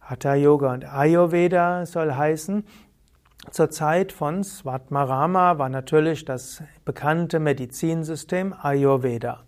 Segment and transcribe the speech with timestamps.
[0.01, 2.65] Hatha Yoga und Ayurveda soll heißen,
[3.49, 9.43] zur Zeit von Svatmarama war natürlich das bekannte Medizinsystem Ayurveda.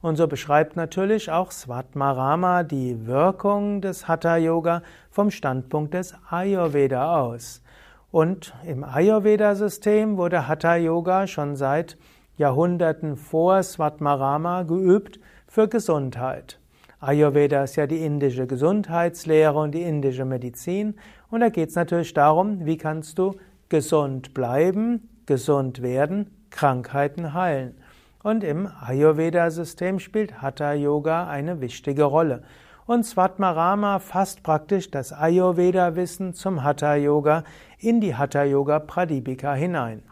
[0.00, 7.20] Und so beschreibt natürlich auch Svatmarama die Wirkung des Hatha Yoga vom Standpunkt des Ayurveda
[7.20, 7.62] aus.
[8.10, 11.98] Und im Ayurveda-System wurde Hatha Yoga schon seit
[12.36, 16.58] Jahrhunderten vor Svatmarama geübt für Gesundheit.
[17.00, 20.94] Ayurveda ist ja die indische Gesundheitslehre und die indische Medizin.
[21.30, 23.34] Und da geht es natürlich darum, wie kannst du
[23.68, 27.74] gesund bleiben, gesund werden, Krankheiten heilen.
[28.22, 32.42] Und im Ayurveda-System spielt Hatha Yoga eine wichtige Rolle.
[32.86, 37.44] Und Svatmarama fasst praktisch das Ayurveda-Wissen zum Hatha Yoga
[37.78, 40.02] in die Hatha Yoga Pradipika hinein.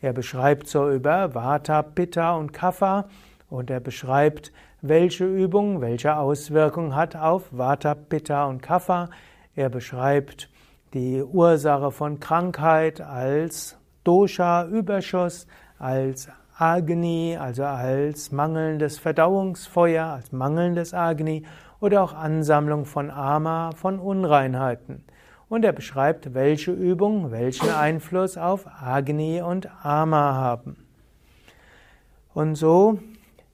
[0.00, 3.06] Er beschreibt so über Vata, Pitta und Kapha
[3.48, 4.52] und er beschreibt,
[4.82, 9.08] welche Übung welche Auswirkung hat auf Vata, Pitta und Kapha.
[9.54, 10.50] Er beschreibt
[10.92, 15.46] die Ursache von Krankheit als Dosha-Überschuss,
[15.78, 16.28] als
[16.58, 21.44] Agni, also als mangelndes Verdauungsfeuer, als mangelndes Agni
[21.80, 25.04] oder auch Ansammlung von Ama, von Unreinheiten.
[25.48, 30.76] Und er beschreibt, welche Übungen welchen Einfluss auf Agni und Ama haben.
[32.32, 32.98] Und so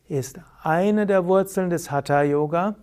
[0.08, 2.76] ist eine der Wurzeln des Hatha Yoga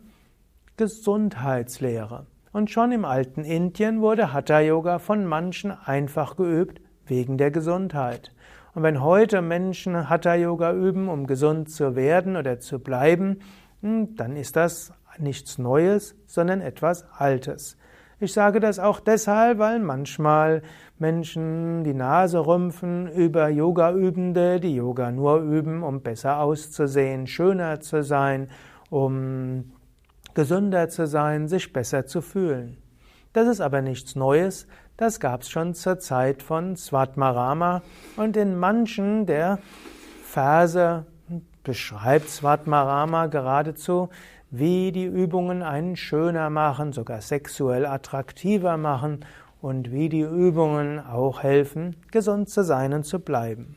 [0.76, 2.26] Gesundheitslehre.
[2.52, 8.32] Und schon im alten Indien wurde Hatha Yoga von manchen einfach geübt wegen der Gesundheit.
[8.80, 13.40] Und wenn heute Menschen Hatha Yoga üben, um gesund zu werden oder zu bleiben,
[13.82, 17.76] hm, dann ist das nichts Neues, sondern etwas Altes.
[18.22, 20.62] Ich sage das auch deshalb, weil manchmal
[20.98, 28.02] Menschen die Nase rümpfen über Yoga-Übende, die Yoga nur üben, um besser auszusehen, schöner zu
[28.02, 28.48] sein,
[28.90, 29.74] um
[30.36, 32.78] gesünder zu sein, sich besser zu fühlen.
[33.34, 34.68] Das ist aber nichts Neues,
[34.98, 37.84] das gab es schon zur Zeit von Svatmarama
[38.18, 39.60] und in manchen der
[40.24, 41.06] Verse
[41.64, 44.10] beschreibt Svatmarama geradezu,
[44.50, 49.26] wie die Übungen einen schöner machen, sogar sexuell attraktiver machen
[49.62, 53.76] und wie die Übungen auch helfen, gesund zu sein und zu bleiben.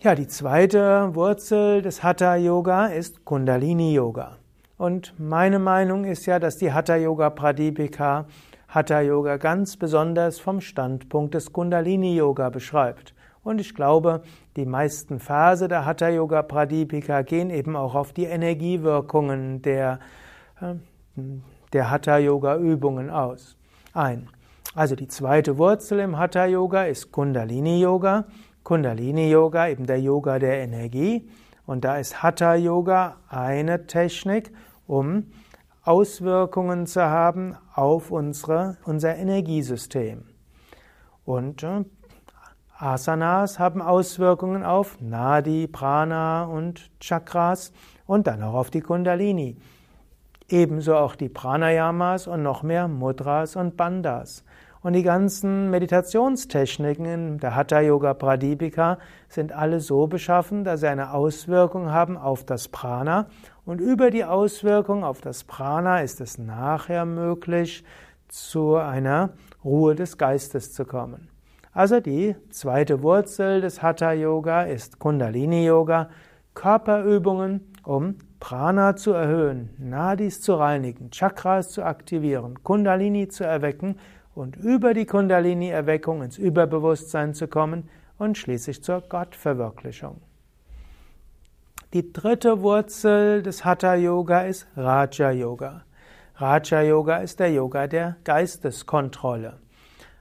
[0.00, 4.36] Ja, die zweite Wurzel des Hatha Yoga ist Kundalini Yoga.
[4.76, 8.26] Und meine Meinung ist ja, dass die Hatha Yoga Pradipika
[8.68, 13.14] Hatha Yoga ganz besonders vom Standpunkt des Kundalini Yoga beschreibt.
[13.44, 14.22] Und ich glaube,
[14.56, 20.00] die meisten Verse der Hatha Yoga Pradipika gehen eben auch auf die Energiewirkungen der,
[20.60, 20.74] äh,
[21.72, 23.56] der Hatha Yoga Übungen aus.
[23.92, 24.28] Ein.
[24.74, 28.24] Also die zweite Wurzel im Hatha Yoga ist Kundalini Yoga.
[28.64, 31.28] Kundalini Yoga, eben der Yoga der Energie.
[31.64, 34.50] Und da ist Hatha Yoga eine Technik,
[34.86, 35.32] um
[35.82, 40.24] Auswirkungen zu haben auf unsere, unser Energiesystem.
[41.24, 41.84] Und äh,
[42.78, 47.72] Asanas haben Auswirkungen auf Nadi, Prana und Chakras
[48.06, 49.56] und dann auch auf die Kundalini.
[50.48, 54.44] Ebenso auch die Pranayamas und noch mehr Mudras und Bandhas.
[54.82, 58.98] Und die ganzen Meditationstechniken in der Hatha Yoga Pradipika
[59.30, 63.26] sind alle so beschaffen, dass sie eine Auswirkung haben auf das Prana.
[63.64, 67.84] Und über die Auswirkung auf das Prana ist es nachher möglich,
[68.28, 69.30] zu einer
[69.64, 71.28] Ruhe des Geistes zu kommen.
[71.72, 76.08] Also die zweite Wurzel des Hatha Yoga ist Kundalini Yoga,
[76.54, 83.96] Körperübungen, um Prana zu erhöhen, Nadis zu reinigen, Chakras zu aktivieren, Kundalini zu erwecken
[84.34, 87.88] und über die Kundalini-Erweckung ins Überbewusstsein zu kommen
[88.18, 90.20] und schließlich zur Gottverwirklichung.
[91.94, 95.84] Die dritte Wurzel des Hatha Yoga ist Raja Yoga.
[96.34, 99.60] Raja Yoga ist der Yoga der Geisteskontrolle.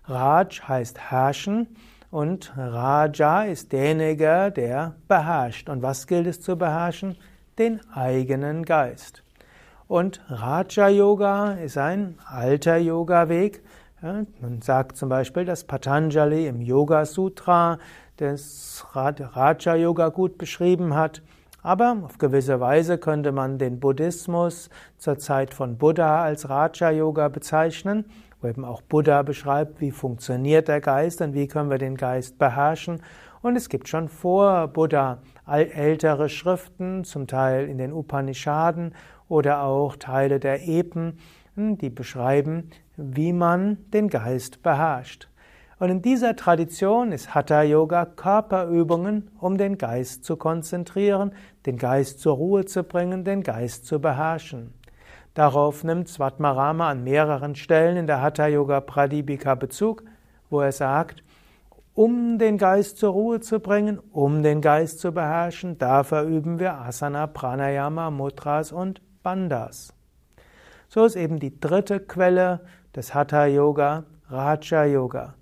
[0.06, 1.76] Raj heißt herrschen
[2.12, 5.68] und Raja ist derjenige, der beherrscht.
[5.68, 7.18] Und was gilt es zu beherrschen?
[7.58, 9.24] Den eigenen Geist.
[9.88, 13.64] Und Raja Yoga ist ein alter Yoga-Weg,
[14.04, 17.80] man sagt zum Beispiel, dass Patanjali im Yoga Sutra
[18.18, 21.24] das Raja Yoga gut beschrieben hat.
[21.64, 27.30] Aber auf gewisse Weise könnte man den Buddhismus zur Zeit von Buddha als Raja Yoga
[27.30, 28.04] bezeichnen,
[28.42, 32.38] wo eben auch Buddha beschreibt, wie funktioniert der Geist und wie können wir den Geist
[32.38, 33.02] beherrschen.
[33.42, 38.94] Und es gibt schon vor Buddha ältere Schriften, zum Teil in den Upanishaden
[39.30, 41.18] oder auch Teile der Epen,
[41.56, 45.30] die beschreiben, wie man den Geist beherrscht.
[45.80, 51.34] Und in dieser Tradition ist Hatha Yoga Körperübungen, um den Geist zu konzentrieren,
[51.66, 54.74] den Geist zur Ruhe zu bringen, den Geist zu beherrschen.
[55.34, 60.04] Darauf nimmt Svatmarama an mehreren Stellen in der Hatha Yoga Pradipika Bezug,
[60.50, 61.24] wo er sagt,
[61.96, 66.76] um den Geist zur Ruhe zu bringen, um den Geist zu beherrschen, dafür üben wir
[66.76, 69.94] Asana, Pranayama, Mudras und Bandhas.
[70.88, 72.62] So ist eben die dritte Quelle
[72.96, 75.36] des Hatha Yoga, Raja Yoga,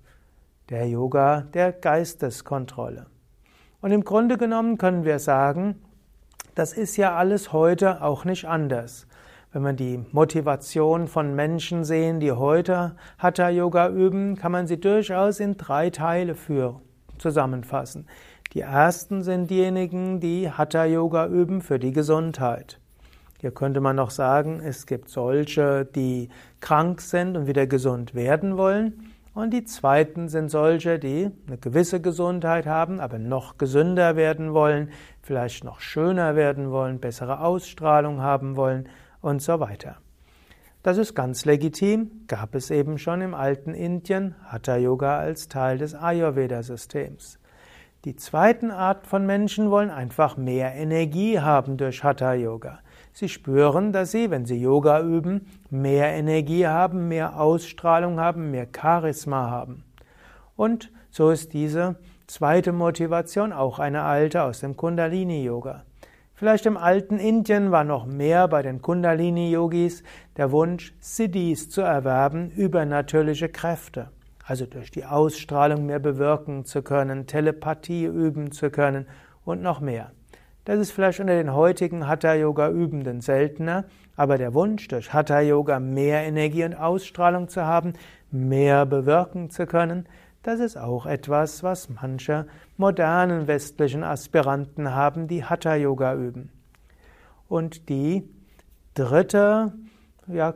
[0.70, 3.06] der Yoga der Geisteskontrolle.
[3.82, 5.82] Und im Grunde genommen können wir sagen,
[6.54, 9.06] das ist ja alles heute auch nicht anders.
[9.52, 14.80] Wenn man die Motivation von Menschen sehen, die heute Hatha Yoga üben, kann man sie
[14.80, 16.80] durchaus in drei Teile für
[17.18, 18.06] zusammenfassen.
[18.54, 22.78] Die ersten sind diejenigen, die Hatha Yoga üben für die Gesundheit.
[23.40, 26.28] Hier könnte man noch sagen, es gibt solche, die
[26.60, 29.11] krank sind und wieder gesund werden wollen.
[29.34, 34.90] Und die zweiten sind solche, die eine gewisse Gesundheit haben, aber noch gesünder werden wollen,
[35.22, 38.88] vielleicht noch schöner werden wollen, bessere Ausstrahlung haben wollen
[39.22, 39.96] und so weiter.
[40.82, 45.78] Das ist ganz legitim, gab es eben schon im alten Indien, Hatha Yoga als Teil
[45.78, 47.38] des Ayurveda-Systems.
[48.04, 52.80] Die zweiten Art von Menschen wollen einfach mehr Energie haben durch Hatha Yoga.
[53.12, 58.66] Sie spüren, dass sie, wenn sie Yoga üben, mehr Energie haben, mehr Ausstrahlung haben, mehr
[58.74, 59.84] Charisma haben.
[60.56, 65.84] Und so ist diese zweite Motivation auch eine alte aus dem Kundalini-Yoga.
[66.32, 70.02] Vielleicht im alten Indien war noch mehr bei den Kundalini-Yogis
[70.36, 74.08] der Wunsch, Siddhis zu erwerben, übernatürliche Kräfte.
[74.44, 79.06] Also durch die Ausstrahlung mehr bewirken zu können, Telepathie üben zu können
[79.44, 80.10] und noch mehr.
[80.64, 86.64] Das ist vielleicht unter den heutigen Hatha-Yoga-Übenden seltener, aber der Wunsch, durch Hatha-Yoga mehr Energie
[86.64, 87.94] und Ausstrahlung zu haben,
[88.30, 90.06] mehr bewirken zu können,
[90.44, 96.50] das ist auch etwas, was manche modernen westlichen Aspiranten haben, die Hatha-Yoga üben.
[97.48, 98.28] Und die
[98.94, 99.72] dritte
[100.28, 100.54] ja,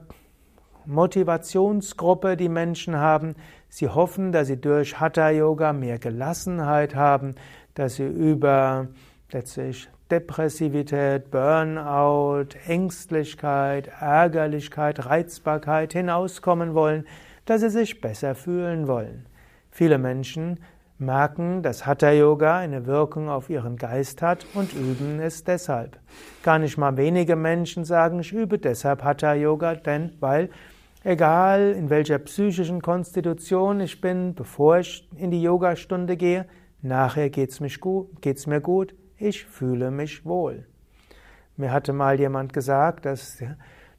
[0.86, 3.34] Motivationsgruppe, die Menschen haben,
[3.68, 7.34] sie hoffen, dass sie durch Hatha-Yoga mehr Gelassenheit haben,
[7.74, 8.88] dass sie über
[9.30, 17.06] letztlich Depressivität, Burnout, Ängstlichkeit, Ärgerlichkeit, Reizbarkeit hinauskommen wollen,
[17.44, 19.26] dass sie sich besser fühlen wollen.
[19.70, 20.60] Viele Menschen
[20.98, 25.98] merken, dass Hatha Yoga eine Wirkung auf ihren Geist hat und üben es deshalb.
[26.42, 30.50] Gar nicht mal wenige Menschen sagen, ich übe deshalb Hatha Yoga, denn weil
[31.04, 36.46] egal in welcher psychischen Konstitution ich bin, bevor ich in die Yogastunde gehe,
[36.80, 40.66] nachher geht's, mich gut, geht's mir gut, ich fühle mich wohl.
[41.56, 43.42] Mir hatte mal jemand gesagt, dass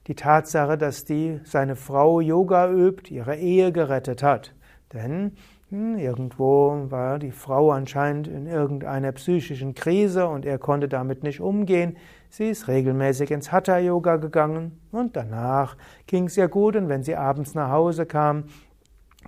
[0.06, 4.54] die Tatsache, dass die seine Frau Yoga übt, ihre Ehe gerettet hat.
[4.92, 5.32] Denn
[5.70, 11.40] hm, irgendwo war die Frau anscheinend in irgendeiner psychischen Krise und er konnte damit nicht
[11.40, 11.98] umgehen.
[12.30, 17.02] Sie ist regelmäßig ins Hatha Yoga gegangen und danach ging es ihr gut und wenn
[17.02, 18.44] sie abends nach Hause kam,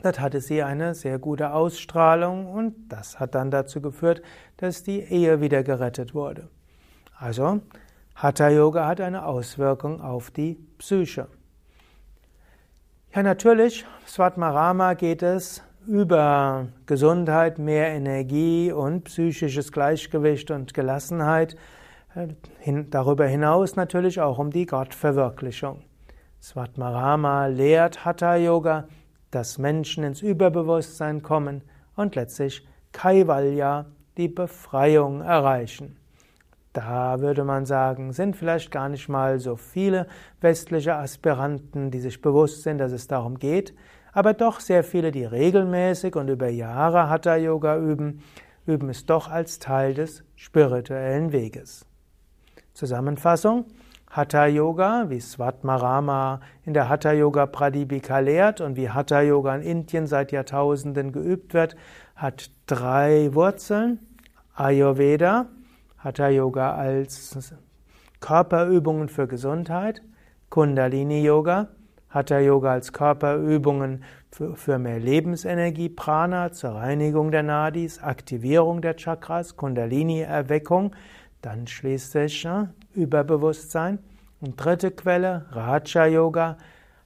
[0.02, 4.22] Dort hatte sie eine sehr gute Ausstrahlung und das hat dann dazu geführt,
[4.56, 6.48] dass die Ehe wieder gerettet wurde.
[7.18, 7.60] Also,
[8.14, 11.26] Hatha Yoga hat eine Auswirkung auf die Psyche.
[13.14, 21.56] Ja, natürlich, Svatmarama geht es über Gesundheit, mehr Energie und psychisches Gleichgewicht und Gelassenheit.
[22.14, 22.28] Äh,
[22.88, 25.82] darüber hinaus natürlich auch um die Gottverwirklichung.
[26.40, 28.88] Svatmarama lehrt Hatha Yoga,
[29.30, 31.62] dass Menschen ins Überbewusstsein kommen
[31.96, 35.96] und letztlich Kaivalya, die Befreiung, erreichen.
[36.72, 40.06] Da würde man sagen, sind vielleicht gar nicht mal so viele
[40.40, 43.74] westliche Aspiranten, die sich bewusst sind, dass es darum geht,
[44.12, 48.22] aber doch sehr viele, die regelmäßig und über Jahre Hatha Yoga üben,
[48.66, 51.86] üben es doch als Teil des spirituellen Weges.
[52.72, 53.66] Zusammenfassung
[54.10, 59.62] Hatha Yoga, wie Svatmarama in der Hatha Yoga Pradipika lehrt und wie Hatha Yoga in
[59.62, 61.76] Indien seit Jahrtausenden geübt wird,
[62.16, 64.00] hat drei Wurzeln.
[64.52, 65.46] Ayurveda,
[65.96, 67.52] Hatha Yoga als
[68.18, 70.02] Körperübungen für Gesundheit,
[70.50, 71.68] Kundalini Yoga,
[72.08, 74.02] Hatha Yoga als Körperübungen
[74.32, 80.96] für, für, mehr Lebensenergie, Prana zur Reinigung der Nadis, Aktivierung der Chakras, Kundalini Erweckung,
[81.42, 83.98] dann schließlich ja, Überbewusstsein.
[84.40, 86.56] Und dritte Quelle, Raja Yoga,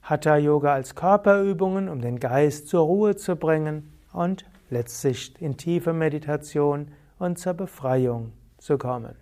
[0.03, 5.93] Hatha Yoga als Körperübungen, um den Geist zur Ruhe zu bringen und letztlich in tiefe
[5.93, 6.89] Meditation
[7.19, 9.17] und zur Befreiung zu kommen.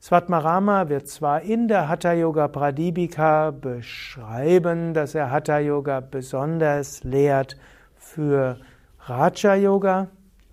[0.00, 7.56] Svatmarama wird zwar in der Hatha Yoga Pradipika beschreiben, dass er Hatha Yoga besonders lehrt
[7.96, 8.58] für
[9.00, 10.08] Raja Yoga,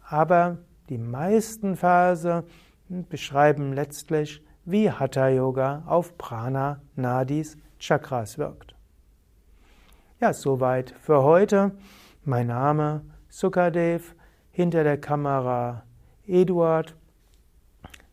[0.07, 0.57] aber
[0.89, 2.43] die meisten Verse
[2.89, 8.75] beschreiben letztlich, wie Hatha Yoga auf Prana, Nadis, Chakras wirkt.
[10.19, 11.71] Ja, soweit für heute.
[12.25, 14.15] Mein Name Sukadev,
[14.51, 15.83] hinter der Kamera
[16.27, 16.95] Eduard